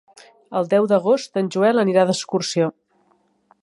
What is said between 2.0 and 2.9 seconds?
d'excursió.